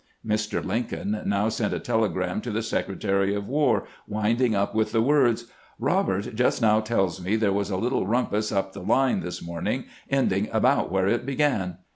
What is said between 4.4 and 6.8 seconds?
up with the words:" Robert just now